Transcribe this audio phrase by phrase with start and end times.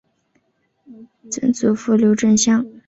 [1.29, 2.65] 曾祖父刘震乡。